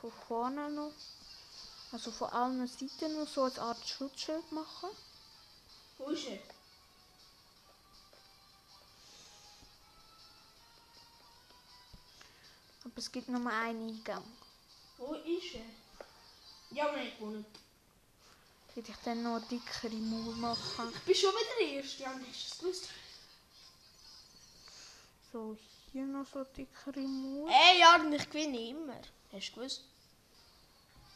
von 0.00 0.12
vorne 0.26 0.70
noch, 0.70 0.92
also 1.94 2.10
von 2.10 2.28
allen 2.30 2.66
Seiten 2.66 3.16
noch 3.16 3.28
so 3.28 3.44
eine 3.44 3.60
Art 3.60 3.86
Schutzschild 3.86 4.50
machen. 4.50 4.90
Wo 5.96 6.06
ist 6.06 6.26
er? 6.26 6.40
Aber 12.84 12.98
es 12.98 13.12
gibt 13.12 13.28
nur 13.28 13.38
mal 13.38 13.62
einen 13.62 13.90
Eingang. 13.90 14.24
Wo 14.98 15.14
ist 15.14 15.54
er? 15.54 16.76
Ja, 16.76 16.88
aber 16.88 16.96
nicht 16.96 17.16
gewonnen. 17.16 17.46
Würde 18.74 18.90
ich 18.90 18.96
dann 19.04 19.22
noch 19.22 19.36
eine 19.36 19.46
dickere 19.46 19.94
Mauer 19.94 20.34
machen. 20.34 20.92
Ich 20.92 21.02
bin 21.02 21.14
schon 21.14 21.30
wieder 21.30 21.60
der 21.60 21.68
Erste. 21.74 22.02
Ja, 22.02 22.10
hast 22.10 22.20
du 22.20 22.26
es 22.26 22.58
gewusst? 22.58 22.88
So, 25.32 25.56
hier 25.92 26.06
noch 26.06 26.26
so 26.26 26.40
eine 26.40 26.48
dickere 26.56 27.06
Mauer. 27.06 27.50
Ey, 27.50 27.78
Jan, 27.78 28.12
ich 28.12 28.28
gewinne 28.28 28.70
immer. 28.70 29.00
Hast 29.30 29.50
du 29.50 29.54
gewusst? 29.54 29.84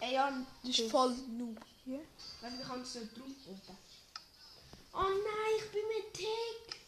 Ey, 0.00 0.14
Jan, 0.14 0.46
das 0.62 0.78
ist 0.78 0.90
voll 0.90 1.12
noob. 1.28 1.58
Hier. 1.84 2.04
Weil 2.40 2.56
wir 2.56 2.64
können 2.64 2.82
es 2.82 2.94
nicht 2.94 3.16
draufhalten. 3.16 3.78
Oh 4.92 5.00
nein, 5.00 5.52
ich 5.58 5.72
bin 5.72 5.82
mit 5.88 6.14
Tick. 6.14 6.80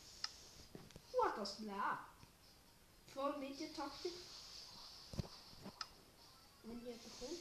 What 1.12 1.36
das 1.36 1.56
bla. 1.56 1.98
Voll 3.12 3.38
Medientaktik. 3.38 4.12
Wenn 6.62 6.80
jemand 6.82 7.02
kommt, 7.18 7.40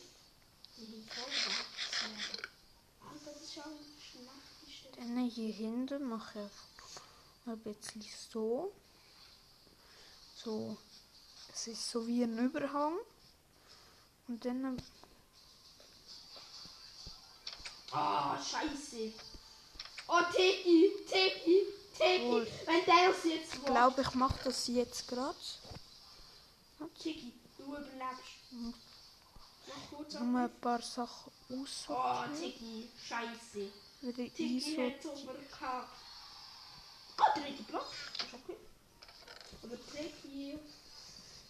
dann 0.75 0.86
bin 0.88 1.05
ich 1.05 1.13
voll 1.13 1.32
da. 1.45 3.10
Alter, 3.10 3.32
das 3.34 3.41
ist 3.43 3.53
schon 3.53 3.63
das 3.63 4.03
Schlechteste. 4.03 4.99
Dann 4.99 5.29
hier 5.29 5.53
hinten 5.53 6.10
mache 6.10 6.39
ich 6.39 6.45
einfach 6.45 7.01
ein 7.45 7.60
bisschen 7.60 8.05
so. 8.32 8.73
So. 10.36 10.77
Es 11.53 11.67
ist 11.67 11.89
so 11.89 12.08
wie 12.08 12.23
ein 12.23 12.38
Überhang. 12.38 12.97
Und 14.27 14.45
dann 14.45 14.82
Ah, 17.91 18.38
scheiße. 18.38 19.12
Oh, 20.08 20.21
Tiki, 20.36 20.91
Tiki, 21.08 21.63
Tiki. 21.97 22.23
Wohl. 22.23 22.47
Wenn 22.65 22.86
der 22.86 23.10
es 23.12 23.23
jetzt 23.23 23.56
Ich 23.56 23.65
glaube, 23.65 24.02
ich 24.02 24.13
mache 24.15 24.39
das 24.43 24.67
jetzt 24.67 25.08
gerade. 25.08 25.36
Tiki, 27.02 27.34
du 27.58 27.63
überlebst. 27.63 28.52
Mhm. 28.52 28.73
Noch 29.67 29.97
kurz 29.97 30.13
Nur 30.13 30.39
ab. 30.39 30.52
ein 30.52 30.62
paar 30.62 30.82
Sachen 30.82 31.32
aus. 31.49 31.86
Oh, 31.89 32.23
Tiki, 32.39 32.89
scheiße. 33.08 33.71
Wieder 34.02 34.34
Tiki 34.34 34.62
hat 34.75 35.06
es 35.13 35.21
übergehabt. 35.23 35.89
Ah, 37.17 37.39
dritte 37.39 37.63
Platz. 37.63 37.86
Ist 38.17 38.34
okay. 38.34 38.58
Aber 39.63 39.75
Tiki. 39.91 40.58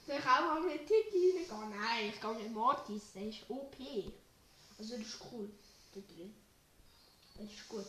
Soll 0.08 0.17
ich 0.17 0.25
auch 0.25 0.39
mal 0.41 0.62
mit 0.62 0.88
Tiki 0.88 1.45
reingehen? 1.49 1.80
Nein, 1.80 2.10
ich 2.13 2.19
gehe 2.21 2.34
mit 2.34 2.52
Mortis. 2.52 3.04
Der 3.13 3.28
ist 3.30 3.49
OP. 3.49 3.75
Also, 4.78 4.97
das 4.97 5.08
ist 5.08 5.19
cool. 5.32 5.49
Da 5.93 5.99
drin. 6.02 6.34
Das 7.36 7.45
ist 7.45 7.67
gut. 7.69 7.86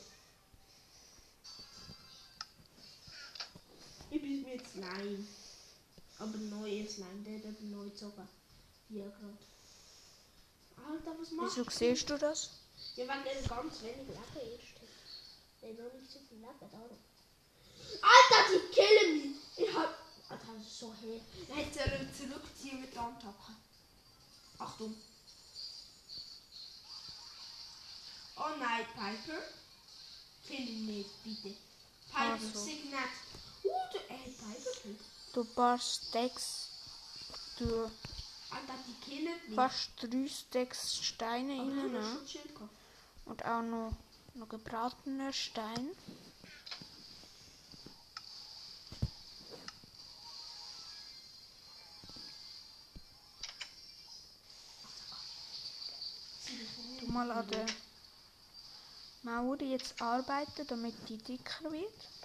Ich 4.10 4.20
bin 4.20 4.42
mit 4.42 4.66
Slime. 4.68 5.24
Aber 6.18 6.36
neuer 6.36 6.86
Slime. 6.88 7.22
Der 7.24 7.50
hat 7.50 7.60
neu 7.62 7.84
gezogen. 7.84 8.28
Hier 8.88 9.04
gerade. 9.04 9.38
Alter, 10.88 11.18
was 11.20 11.30
machst 11.32 11.56
Wieso 11.56 11.70
siehst 11.70 12.10
du 12.10 12.18
das? 12.18 12.50
ja, 12.96 13.06
wenn 13.06 13.22
der 13.24 13.34
ganz 13.48 13.82
wenig 13.82 13.96
Leben 13.98 14.12
erst 14.12 14.34
hat. 14.34 14.88
Der 15.62 15.70
hat 15.70 15.78
noch 15.78 16.00
nicht 16.00 16.10
so 16.10 16.18
viel 16.28 16.38
Leben, 16.38 16.70
darum. 16.72 16.98
Alter, 18.02 18.42
die 18.52 18.74
killen 18.74 19.12
mich! 19.18 19.36
Ich 19.56 19.74
hab... 19.74 19.98
Alter, 20.28 20.46
das 20.56 20.66
ist 20.66 20.78
so 20.78 20.94
hell. 21.00 21.20
Er 21.48 21.56
hat 21.56 21.74
sollen 21.74 22.10
zurückziehen 22.14 22.80
mit 22.80 22.94
der 22.94 23.02
Attacke. 23.02 23.52
Achtung. 24.58 24.96
Oh 28.42 28.57
nein, 28.59 28.87
Piper. 28.94 29.42
Kill 30.46 30.66
ihn 30.66 30.87
nicht, 30.87 31.22
bitte. 31.22 31.55
Piper, 32.11 32.38
Ach 32.38 32.40
so. 32.40 32.64
sing 32.64 32.85
nicht. 32.85 33.64
Uh, 33.64 33.68
der... 33.92 34.11
Ey, 34.11 34.33
Piper. 34.33 35.05
Du 35.35 35.44
paar 35.44 35.79
Stacks. 35.79 36.70
Du 37.59 37.90
fast 39.55 39.90
drei 40.00 40.26
Stacks 40.26 40.96
Steine 41.03 41.59
rein. 41.59 41.92
noch 41.92 41.92
ne? 41.92 42.68
Und 43.26 43.44
auch 43.44 43.62
noch, 43.62 43.92
noch 44.35 44.48
gebratener 44.48 45.35
Stein. 45.35 45.90
Du 57.00 57.07
mal 57.07 57.31
an 57.31 57.46
der 57.48 57.66
Mauer 59.22 59.61
jetzt 59.61 60.00
arbeiten, 60.00 60.66
damit 60.66 60.94
die 61.09 61.18
dicker 61.18 61.70
wird. 61.70 62.19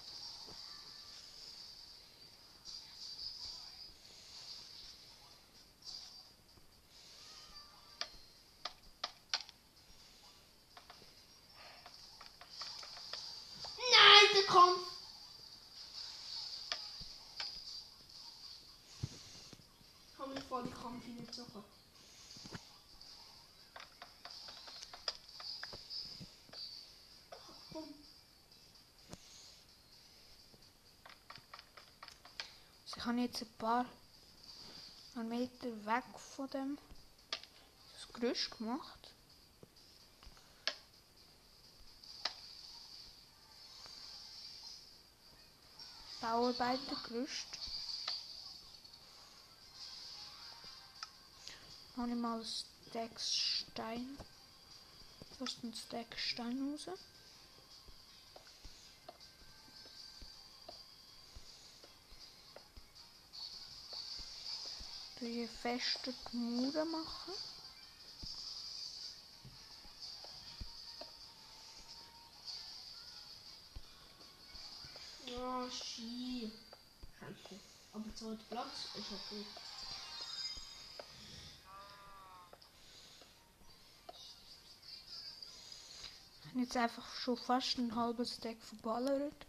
Habe 33.15 33.27
jetzt 33.27 33.43
ein 33.43 33.57
paar 33.57 33.85
Meter 35.23 35.85
weg 35.85 36.03
von 36.35 36.49
dem 36.49 36.77
das 37.93 38.11
Gerüst 38.11 38.51
gemacht. 38.57 39.13
Bauarbeitergerüst. 46.19 47.47
Ich 51.91 51.97
mal 52.15 52.43
Stack 52.43 53.17
Stein. 53.17 54.17
Fast 55.39 55.63
ein 55.63 55.73
Stack 55.73 56.19
Stein 56.19 56.69
raus. 56.69 56.99
Du 65.17 65.25
hier 65.25 65.47
feste 65.47 66.13
Mauern 66.33 66.91
machen. 66.91 67.33
Ja, 75.25 75.71
Ski. 75.71 76.51
Scheiße. 77.17 77.59
Aber 77.93 78.13
zweiter 78.13 78.43
Platz 78.49 78.89
ist 78.95 79.11
okay. 79.13 79.45
Ich 86.41 86.49
habe 86.49 86.59
jetzt 86.59 86.77
einfach 86.77 87.15
schon 87.15 87.37
fast 87.37 87.77
ein 87.77 87.95
halbes 87.95 88.35
Stack 88.35 88.57
verballert. 88.61 89.45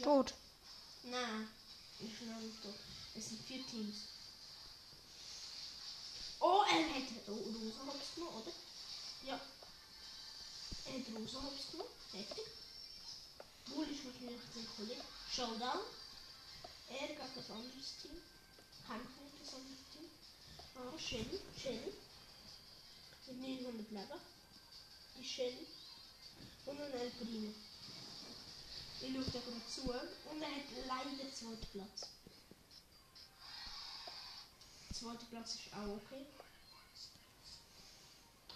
Ist 0.00 0.04
tot. 0.06 0.32
Nein, 1.02 1.46
ist 2.00 2.22
noch 2.22 2.40
nicht 2.40 2.62
tot. 2.62 2.74
Es 3.14 3.28
sind 3.28 3.44
vier 3.44 3.66
Teams. 3.66 3.96
Oh, 6.40 6.62
er 6.66 6.88
hat 6.88 7.04
oh, 7.28 7.32
Rosa 7.32 7.84
Hops 7.86 8.14
genommen, 8.14 8.36
oder? 8.40 8.52
Ja. 9.26 9.38
Er 10.86 10.92
hat 10.94 11.06
Rosa 11.14 11.42
Hops 11.42 11.70
genommen. 11.70 11.90
Fertig. 12.10 12.46
Bull 13.66 13.86
ist 13.90 14.06
wahrscheinlich 14.06 14.40
sein 14.54 14.66
Kollege. 14.74 15.04
Showdown. 15.30 15.80
Er 16.88 17.06
gegen 17.06 17.20
ein 17.20 17.52
anderes 17.52 17.92
Team. 18.00 18.16
Kämpfen 18.88 19.24
mit 19.24 19.46
das 19.46 19.52
andere 19.52 19.84
Team. 19.92 20.08
Ah, 20.76 20.98
Shelly. 20.98 21.40
Shelly. 21.60 21.92
Mit 23.26 23.60
900 23.60 23.90
Leben. 23.90 24.20
Die 25.18 25.28
Shelly. 25.28 25.66
Und 26.64 26.80
ein 26.80 26.92
El 26.94 27.10
Primo. 27.10 27.52
Ich 29.02 29.14
schaue 29.14 29.24
da 29.24 29.38
gerade 29.38 29.66
zu 29.66 29.82
und 30.30 30.42
er 30.42 30.48
hat 30.48 30.86
leider 30.86 31.20
zweiten 31.32 31.66
Platz. 31.72 32.10
Der 34.88 34.96
zweite 34.96 35.24
Platz 35.26 35.54
ist 35.54 35.72
auch 35.72 35.96
okay. 35.96 36.26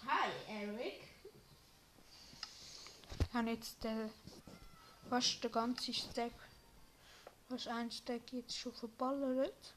Hi, 0.06 0.30
Eric. 0.48 1.00
Ich 3.20 3.34
habe 3.34 3.50
jetzt 3.50 3.82
den, 3.82 4.10
fast 5.08 5.42
den 5.42 5.50
ganzen 5.50 5.94
Stack, 5.94 6.32
fast 7.48 7.68
ein 7.68 7.90
Stack 7.90 8.30
jetzt 8.32 8.58
schon 8.58 8.74
verballert. 8.74 9.74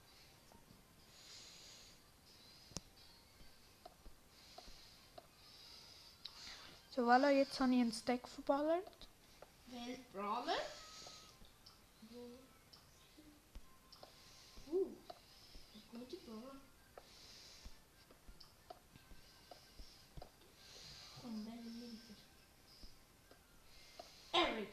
So, 6.94 7.04
voilà, 7.04 7.30
jetzt 7.30 7.58
habe 7.62 7.74
ich 7.74 7.80
einen 7.80 7.94
Stack 7.94 8.28
verballert. 8.28 9.07
Welt 9.86 10.12
Brawler. 10.12 10.58
Uh, 14.66 14.88
ein 15.76 15.84
guter 15.92 16.18
Brawler. 16.26 16.56
Und 21.24 21.46
nimmt 21.46 22.02
er. 24.34 24.42
Eric. 24.42 24.70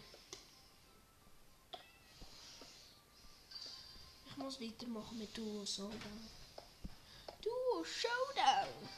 Ich 4.26 4.36
muss 4.38 4.60
weitermachen 4.60 5.18
mit 5.18 5.36
Duo 5.36 5.66
Showdown. 5.66 6.30
Duo 7.42 7.84
Showdown. 7.84 8.88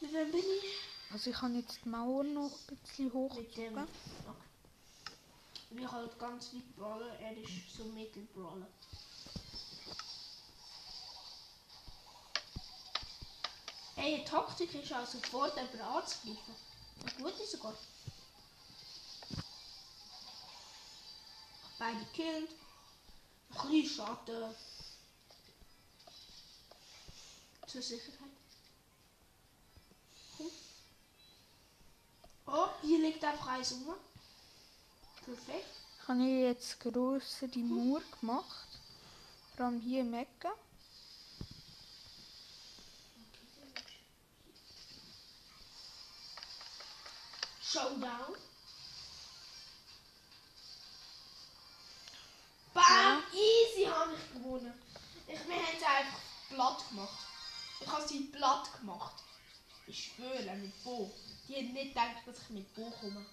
Mit 0.00 0.32
bin 0.32 0.40
ich? 0.40 0.95
Also 1.10 1.30
ich 1.30 1.40
habe 1.40 1.54
jetzt 1.54 1.78
die 1.84 1.88
Mauer 1.88 2.24
noch 2.24 2.50
ein 2.68 2.76
bisschen 2.76 3.04
Mit 3.06 3.14
dem. 3.14 3.20
hochgezogen. 3.20 3.88
Wir 5.70 5.90
halt 5.90 6.18
ganz 6.18 6.54
weit 6.54 6.76
brawlen, 6.76 7.10
er 7.20 7.36
ist 7.36 7.74
so 7.76 7.84
mittelbrawler. 7.84 8.66
Die 13.96 14.24
Taktik 14.24 14.72
ist 14.74 14.92
also 14.92 15.18
vor 15.30 15.48
der 15.50 15.64
Brat 15.64 16.08
zu 16.08 16.18
greifen. 16.24 16.54
Eine 17.02 17.22
gute 17.22 17.46
sogar. 17.46 17.74
Beide 21.78 22.04
killt. 22.12 22.50
Ein 23.50 23.70
bisschen 23.70 23.96
Schatten. 23.96 24.54
Zur 27.66 27.82
Sicherheit. 27.82 28.45
Hier 32.86 33.00
liegt 33.00 33.24
eins 33.24 33.72
rum. 33.72 33.96
Perfekt. 35.24 35.66
Ich 36.00 36.08
habe 36.08 36.20
hier 36.20 36.48
jetzt 36.48 36.78
grosse 36.78 37.48
die 37.48 37.62
Mauer 37.62 38.00
gemacht. 38.20 38.68
Vor 39.56 39.66
allem 39.66 39.80
hier 39.80 40.02
im 40.02 40.14
Ecken. 40.14 40.52
Showdown. 47.60 48.36
Bam! 52.72 53.22
Easy 53.32 53.86
habe 53.86 54.14
ich 54.14 54.32
gewonnen. 54.32 54.72
Ich, 55.26 55.48
wir 55.48 55.56
haben 55.56 55.76
es 55.76 55.82
einfach 55.82 56.20
platt 56.48 56.88
gemacht. 56.88 57.26
Ich 57.80 57.88
habe 57.88 58.06
sie 58.06 58.20
platt 58.26 58.70
gemacht. 58.78 59.14
Ich 59.88 60.12
schwöre, 60.14 60.56
mit 60.56 60.84
Bo. 60.84 61.12
Die 61.48 61.54
haben 61.54 61.72
nicht 61.72 61.88
gedacht, 61.88 62.26
dass 62.26 62.42
ich 62.42 62.50
mit 62.50 62.74
Bo 62.74 62.90
komme. 62.90 63.24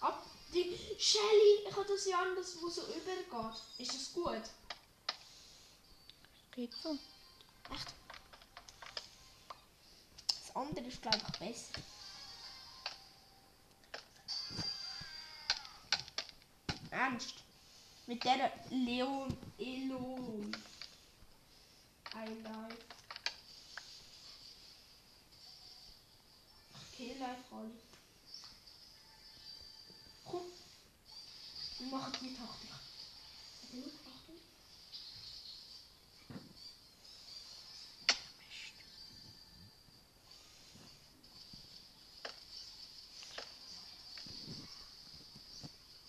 Ab 0.00 0.24
die 0.52 0.78
Shelly, 0.98 1.68
ich 1.68 1.76
habe 1.76 1.86
das 1.86 2.06
ja 2.06 2.22
anders, 2.22 2.56
wo 2.60 2.68
so 2.68 2.82
übergeht. 2.86 3.60
Ist 3.78 3.94
das 3.94 4.12
gut? 4.12 4.42
Geht 6.52 6.72
so. 6.74 6.98
Echt? 7.70 7.94
Das 10.28 10.56
andere 10.56 10.86
ist, 10.86 11.02
glaube 11.02 11.18
ich, 11.18 11.38
besser. 11.38 11.82
Ernst? 16.90 17.34
Mit 18.06 18.22
der 18.24 18.52
Leon 18.70 19.36
Elon. 19.58 20.56
I 22.14 22.28
live. 22.42 22.93
Kill 27.04 27.22
einfach 27.22 27.58
alle. 27.58 27.70
Komm. 30.24 31.90
Machen 31.90 32.12
die 32.22 32.34
Taktik. 32.34 32.70
Achtung, 33.62 33.90
Achtung. 34.06 34.40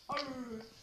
Arr. 0.07 0.75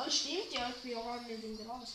Oh, 0.00 0.10
bin 0.76 0.92
ja 0.92 1.00
gar 1.02 1.20
nicht 1.22 1.44
im 1.44 1.56
Gras. 1.66 1.92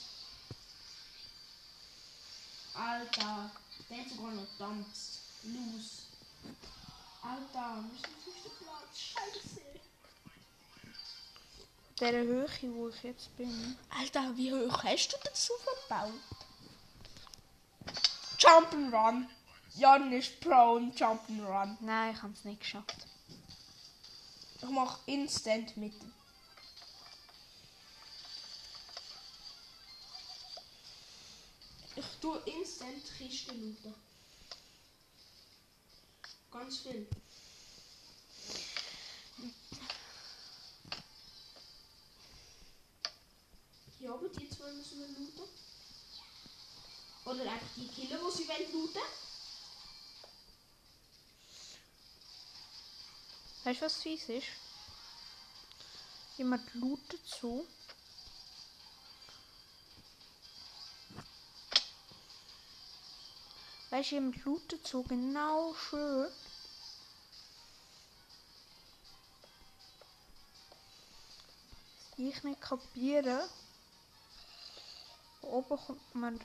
Alter, 2.74 3.52
der 3.90 3.98
hat 3.98 4.10
sogar 4.10 4.32
noch 4.32 4.48
tanzt. 4.58 5.20
Los. 5.44 6.08
Alter, 7.22 7.84
wir 7.84 8.00
sind 8.00 8.18
fünfter 8.24 8.50
Platz. 8.64 8.98
Scheiße. 8.98 9.62
Der 12.00 12.24
Höhe, 12.24 12.48
wo 12.76 12.90
ich 12.90 13.04
jetzt 13.04 13.36
bin. 13.38 13.78
Alter, 13.90 14.36
wie 14.36 14.52
hoch 14.52 14.84
hast 14.84 15.10
du 15.10 15.18
dazu 15.24 15.54
verbaut? 15.88 16.14
Jump'n'Run. 18.40 19.28
Jan 19.76 20.12
ist 20.12 20.40
Pro 20.42 20.74
und 20.74 21.00
Jump'n'Run. 21.00 21.78
Nein, 21.80 22.14
ich 22.14 22.22
habe 22.22 22.34
es 22.34 22.44
nicht 22.44 22.62
geschafft. 22.62 23.08
Ich 24.62 24.70
mach 24.70 25.00
Instant 25.06 25.78
mit. 25.78 25.94
Tue 32.24 32.42
Instant 32.46 33.04
Kisten 33.18 33.60
looten. 33.60 33.94
Ganz 36.54 36.78
viel. 36.78 37.06
Hier 44.00 44.16
oben 44.16 44.32
die 44.40 44.50
zwei 44.50 44.72
müssen 44.72 45.00
wir 45.00 45.08
looten. 45.08 45.50
Oder 47.26 47.52
einfach 47.52 47.68
die 47.76 47.90
killen, 47.90 48.18
die 48.18 48.38
sie 48.38 48.48
wollen 48.48 48.72
looten. 48.72 49.02
Weißt 53.66 53.82
du, 53.82 53.86
was 53.86 54.02
fies 54.02 54.30
ist? 54.30 54.48
Jemand 56.38 56.74
lootet 56.74 57.28
so. 57.28 57.68
Weißt 63.94 64.10
du, 64.10 64.16
jemand 64.16 64.44
lootet 64.44 64.88
so 64.88 65.04
genau 65.04 65.76
schön. 65.76 66.28
Ich 72.18 72.44
nicht 72.44 72.60
kapiere. 72.60 73.48
Von 75.42 75.50
oben 75.52 75.78
kommt 75.78 76.16
man. 76.16 76.42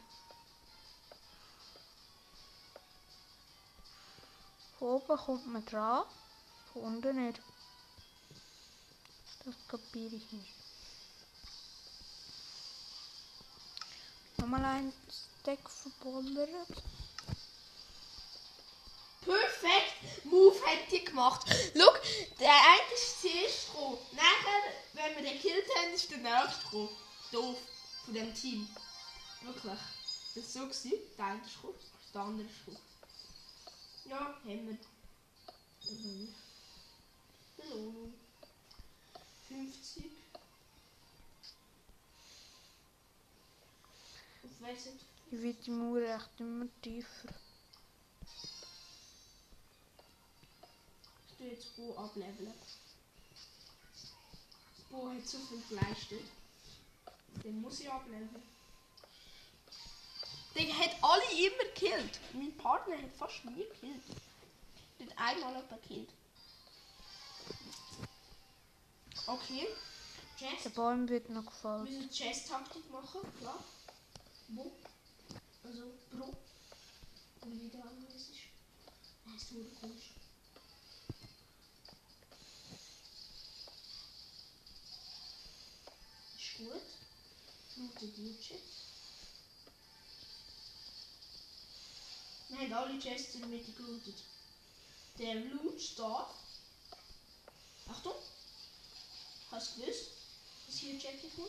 Von 4.78 4.88
oben 4.88 5.16
kommt 5.16 5.46
man 5.46 5.64
dran. 5.64 6.04
Von 6.74 6.82
unten 6.82 7.24
nicht. 7.24 7.40
Das 9.46 9.54
kapiere 9.68 10.16
ich 10.16 10.32
nicht. 10.32 10.52
Nochmal 14.36 14.66
ein 14.66 14.92
Stack 15.40 15.70
verballert. 15.70 16.82
Perfekt! 19.28 20.24
Move 20.24 20.56
hat 20.64 20.90
die 20.90 21.04
gemacht. 21.04 21.46
Schau, 21.76 21.92
der 22.40 22.50
eine 22.50 22.94
ist 22.94 23.20
zuerst 23.20 23.66
gekommen. 23.66 23.98
Nachher, 24.12 24.72
wenn 24.94 25.16
wir 25.16 25.30
den 25.30 25.42
gekillt 25.42 25.66
haben, 25.76 25.92
ist 25.92 26.10
der 26.10 26.18
nächste 26.18 26.64
gekommen. 26.64 26.88
Doof. 27.30 27.58
Von 28.06 28.14
dem 28.14 28.34
Team. 28.34 28.66
Wirklich. 29.42 29.78
Das 30.34 30.34
war 30.34 30.42
so. 30.44 30.60
Gewesen. 30.60 30.92
Der 31.18 31.26
eine 31.26 31.42
ist 31.42 31.54
gekommen, 31.56 31.74
der 32.14 32.20
andere 32.22 32.46
ist 32.46 32.58
gekommen. 32.64 32.78
Ja, 34.06 34.18
haben 34.18 34.42
wir. 34.44 34.78
Mhm. 35.90 36.34
Belohnung. 37.58 38.14
50. 39.46 40.04
Ich 44.42 44.62
weiß 44.62 44.86
nicht. 44.86 45.04
Ich 45.30 45.42
wird 45.42 45.66
die 45.66 45.70
Mauer 45.70 46.00
echt 46.00 46.40
immer 46.40 46.66
tiefer. 46.80 47.28
Ich 51.38 51.44
tue 51.44 51.52
jetzt 51.52 51.76
Bo 51.76 51.96
ableveln. 51.96 52.52
Bo 54.90 55.08
hat 55.10 55.24
so 55.26 55.38
viel 55.38 55.62
geleistet. 55.68 56.24
Den 57.44 57.60
muss 57.60 57.78
ich 57.80 57.88
ableveln. 57.90 58.42
Der 60.56 60.76
hat 60.78 60.96
alle 61.00 61.22
immer 61.32 61.64
gekillt. 61.72 62.18
Mein 62.32 62.56
Partner 62.56 62.96
hat 62.98 63.12
fast 63.16 63.44
nie 63.44 63.62
gekillt. 63.64 64.02
Der 64.98 65.06
hat 65.06 65.18
einmal 65.18 65.52
jemanden 65.54 65.80
gekillt. 65.82 66.08
Okay. 69.28 69.68
Der 70.40 70.48
Chest. 70.56 70.74
Baum 70.74 71.08
wird 71.08 71.28
noch 71.30 71.42
Wir 71.44 71.50
gefallen. 71.50 71.84
müssen 71.84 72.10
Chest-Taktik 72.10 72.90
machen, 72.90 73.20
klar. 73.38 73.62
Bo. 74.48 74.72
Also, 75.64 75.84
Bro. 76.10 76.36
Und 77.42 77.60
wie 77.62 77.68
der 77.68 77.84
andere 77.84 78.12
ist. 78.16 78.30
Das 79.26 79.42
ist 79.42 79.80
komisch. 79.80 80.10
Ist 86.36 86.56
gut. 86.58 86.82
Chests. 87.78 88.84
Wir 92.48 92.58
haben 92.58 92.72
alle 92.72 92.98
Chests 92.98 93.34
in 93.34 93.40
der 93.42 93.48
Mitte 93.50 93.72
gelootet. 93.72 94.16
Der 95.18 95.34
Loot 95.36 95.80
steht. 95.80 96.04
Achtung! 97.88 98.14
Hast 99.50 99.76
du 99.76 99.80
gewusst, 99.80 100.10
dass 100.66 100.76
hier 100.76 100.94
Jackie 100.94 101.30
kommt? 101.34 101.48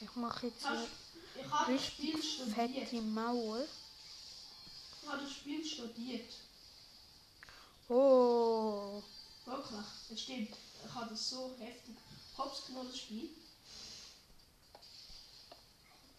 Ich 0.00 0.16
mache 0.16 0.48
jetzt 0.48 0.64
Hast, 0.64 0.88
eine 1.34 1.50
habe 1.50 1.72
das 1.74 1.86
Spiel 1.86 2.16
richtig 2.16 2.34
studiert. 2.34 2.88
fette 2.88 3.02
Mauer. 3.02 3.64
Ich 5.02 5.08
habe 5.08 5.22
das 5.22 5.32
Spiel 5.32 5.64
studiert. 5.64 6.32
Oh. 7.88 9.02
Wirklich, 9.44 9.86
das 10.10 10.20
stimmt. 10.20 10.56
Ich 10.84 10.94
habe 10.94 11.10
das 11.10 11.30
so 11.30 11.54
heftig 11.58 11.96
hops 12.38 12.62
Spiel. 12.96 13.30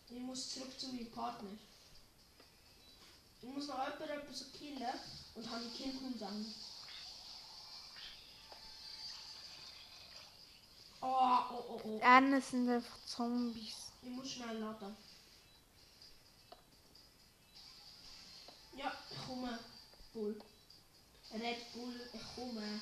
Ich 0.10 0.20
muss 0.20 0.54
zurück 0.54 0.80
zu 0.80 0.88
meinem 0.88 1.12
Partner. 1.12 1.50
Ich 3.42 3.50
muss 3.50 3.68
noch 3.68 3.84
jemanden 3.84 4.10
etwas 4.10 4.52
killen 4.54 4.94
und 5.36 5.50
habe 5.50 5.64
die 5.66 5.84
Killcooldown. 5.84 6.54
Oh, 11.02 11.40
oh, 11.52 11.64
oh, 11.68 11.82
oh. 11.84 11.98
Die 11.98 12.04
anderen 12.04 12.42
sind 12.42 12.70
einfach 12.70 12.98
Zombies. 13.06 13.92
Ich 14.02 14.10
muss 14.10 14.32
schnell 14.32 14.58
laden. 14.60 14.96
Ja, 18.78 18.94
ich 19.12 19.28
komme. 19.28 19.60
Bull. 20.14 20.40
Red 21.34 21.74
Bull, 21.74 22.10
ich 22.14 22.36
komme. 22.36 22.82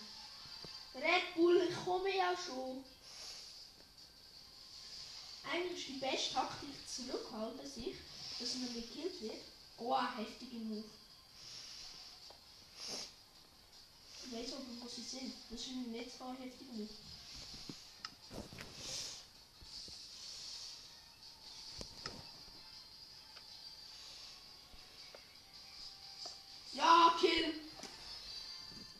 Red 0.94 1.36
Bull, 1.36 1.68
ich 1.68 1.76
komme 1.84 2.16
ja 2.16 2.36
schon. 2.38 2.84
Eigentlich 5.44 5.80
ist 5.80 5.88
die 5.88 6.00
beste 6.00 6.34
Taktik 6.34 6.70
zurückhalten 6.88 7.70
sich, 7.70 7.96
dass 8.40 8.56
man 8.56 8.74
gekillt 8.74 9.22
wird. 9.22 9.42
Oh, 9.78 9.94
ein 9.94 10.18
heftiger 10.18 10.58
Move. 10.58 10.84
Ich 14.24 14.32
weiß 14.32 14.54
aber, 14.54 14.64
wo 14.82 14.88
sie 14.88 15.02
sind. 15.02 15.34
Das 15.50 15.60
ist 15.60 15.68
nicht 15.72 16.12
so 16.18 16.26
heftiger 16.40 16.74
Move. 16.74 16.90
Ja, 26.74 27.14
Kill! 27.20 27.54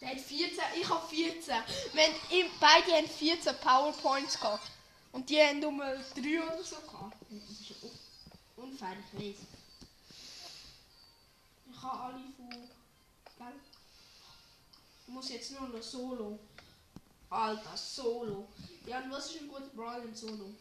Der 0.02 0.10
hat 0.10 0.20
14, 0.20 0.60
ich 0.82 0.90
habe 0.90 1.08
14. 1.08 1.56
Wenn 1.94 2.12
beide 2.60 2.92
haben 2.92 3.08
14 3.08 3.56
Powerpoints 3.58 4.40
gehabt. 4.40 4.68
Und 5.12 5.30
die 5.30 5.40
haben 5.42 5.60
nur 5.60 5.72
3 5.72 6.44
oder 6.44 6.64
so 6.64 6.76
gehabt. 6.78 7.18
Das 7.30 7.60
ist 7.60 7.74
unfair, 8.56 8.96
ich 9.14 9.20
weiß. 9.20 9.36
Ich 11.72 11.82
habe 11.82 12.00
alle 12.00 12.24
von. 12.38 12.50
Gell? 12.50 13.60
Ich 15.08 15.14
muss 15.14 15.30
jetzt 15.30 15.52
nur 15.52 15.68
noch 15.68 15.82
Solo. 15.82 16.40
Alter, 17.30 17.78
Solo. 17.78 18.48
Ja, 18.86 19.00
und 19.02 19.12
was 19.12 19.32
ist 19.32 19.42
ein 19.42 19.48
guter 19.48 19.68
Brawl 19.76 20.04
in 20.04 20.16
Solo? 20.16 20.54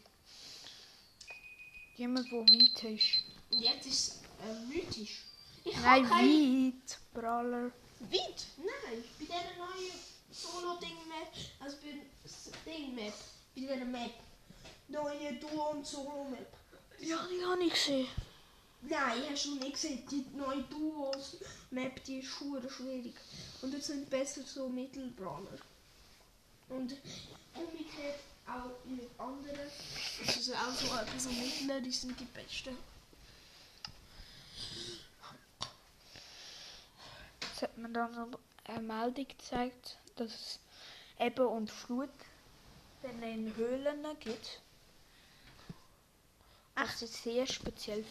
Jemand, 1.95 2.31
der 2.31 2.39
weit 2.39 2.83
ist. 2.83 3.23
Und 3.51 3.59
jetzt 3.59 3.85
ist 3.85 4.07
es 4.07 4.21
äh, 4.47 4.65
mythisch. 4.67 5.25
Ich 5.63 5.75
Nein, 5.75 5.83
habe 5.83 6.07
keine 6.07 6.73
weit. 6.73 6.99
Brawler. 7.13 7.71
Weit? 7.99 8.45
Nein, 8.57 9.03
bei 9.19 9.25
dieser 9.25 9.57
neuen 9.57 9.91
Solo-Ding-Map, 10.31 11.33
also 11.59 11.77
bei 11.77 12.71
Ding-Map, 12.71 13.13
bei 13.53 13.61
dieser 13.61 13.85
Map, 13.85 14.11
neue 14.91 15.33
Duo- 15.33 15.71
und 15.71 15.85
Solo-Map. 15.85 16.53
Ja, 16.99 17.27
die 17.29 17.45
habe 17.45 17.63
ich 17.63 17.73
gesehen. 17.73 18.07
Nein, 18.83 19.23
hast 19.29 19.45
du 19.45 19.55
nicht 19.55 19.73
gesehen, 19.73 20.03
die 20.09 20.25
neue 20.35 20.63
Duos-Map, 20.63 22.03
die 22.03 22.19
ist 22.19 22.29
schwer 22.29 22.69
schwierig. 22.69 23.15
Und 23.61 23.73
jetzt 23.73 23.87
sind 23.87 24.09
besser 24.09 24.41
so 24.43 24.67
Mittelbrawler. 24.69 25.59
Und 26.69 26.95
umgekehrt 27.53 28.19
auch 28.47 28.85
mit 28.85 29.09
anderen. 29.17 29.69
Also 30.25 30.53
auch 30.53 30.73
so 30.73 30.95
etwas 30.95 31.23
so 31.23 31.29
mittlere 31.29 31.91
sind 31.91 32.19
die 32.19 32.25
besten. 32.25 32.77
Jetzt 37.41 37.61
hat 37.61 37.77
man 37.77 37.93
dann 37.93 38.11
noch 38.13 38.39
eine 38.65 38.81
Meldung 38.81 39.27
gezeigt, 39.27 39.97
dass 40.15 40.31
es 40.33 40.59
Ebbe 41.19 41.47
und 41.47 41.69
Flut 41.69 42.09
in 43.03 43.55
Höhlen 43.55 44.05
gibt. 44.19 44.61
Das 46.81 46.99
ist 47.03 47.21
sehr 47.21 47.45
speziell. 47.45 48.03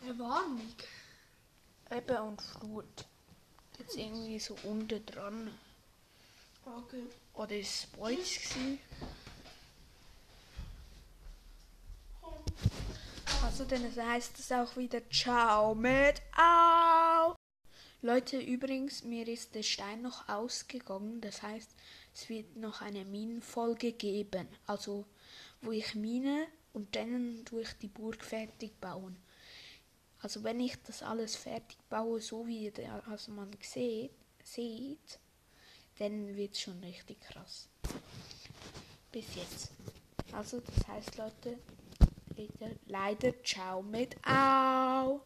Eine 0.00 0.16
Warnung. 0.20 0.72
Ebbe 1.90 2.22
und 2.22 2.40
Flut. 2.40 3.04
Jetzt 3.76 3.96
irgendwie 3.96 4.38
so 4.38 4.56
unten 4.62 5.04
dran. 5.04 5.50
Okay. 6.64 7.02
Oder 7.34 7.56
ist 7.58 7.74
es 7.74 7.86
bei 7.86 8.14
uns 8.14 8.34
gewesen? 8.34 8.78
Also 13.42 13.64
dann 13.64 13.96
heißt 13.96 14.38
es 14.38 14.52
auch 14.52 14.76
wieder 14.76 15.00
Ciao 15.10 15.74
mit 15.74 16.22
Au. 16.36 17.34
Leute, 18.00 18.38
übrigens, 18.38 19.02
mir 19.02 19.26
ist 19.26 19.56
der 19.56 19.64
Stein 19.64 20.02
noch 20.02 20.28
ausgegangen. 20.28 21.20
Das 21.20 21.42
heißt, 21.42 21.70
es 22.14 22.28
wird 22.28 22.56
noch 22.56 22.80
eine 22.80 23.04
Minenfolge 23.04 23.92
geben. 23.92 24.46
Also, 24.66 25.04
wo 25.66 25.72
ich 25.72 25.94
mine 25.94 26.46
und 26.72 26.94
dann 26.94 27.44
tue 27.44 27.62
ich 27.62 27.72
die 27.74 27.88
Burg 27.88 28.22
fertig 28.24 28.80
bauen. 28.80 29.16
Also, 30.20 30.42
wenn 30.44 30.60
ich 30.60 30.80
das 30.82 31.02
alles 31.02 31.36
fertig 31.36 31.78
baue, 31.88 32.20
so 32.20 32.46
wie 32.46 32.72
also 33.06 33.32
man 33.32 33.50
sieht, 33.60 34.12
sieht, 34.42 35.18
dann 35.98 36.34
wird 36.36 36.54
es 36.54 36.60
schon 36.60 36.78
richtig 36.80 37.20
krass. 37.20 37.68
Bis 39.12 39.34
jetzt. 39.34 39.70
Also, 40.32 40.60
das 40.60 40.88
heißt, 40.88 41.18
Leute, 41.18 41.58
leider, 42.36 42.74
leider 42.86 43.42
ciao 43.42 43.82
mit 43.82 44.16
Au. 44.26 45.20